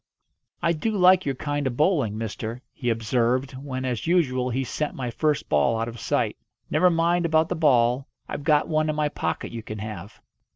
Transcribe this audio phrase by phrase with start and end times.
[0.63, 4.95] "I do like your kind of bowling, mister," he observed when, as usual, he sent
[4.95, 6.37] my first ball out of sight.
[6.71, 8.07] "Never mind about the ball.
[8.27, 10.19] I've got one in my pocket you can have."